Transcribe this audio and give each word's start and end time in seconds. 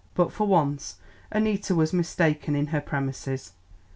But 0.15 0.31
for 0.31 0.47
once 0.47 0.95
Annita 1.31 1.75
was 1.75 1.93
mistaken 1.93 2.55
in 2.55 2.65
her 2.73 2.81
premises. 2.81 3.53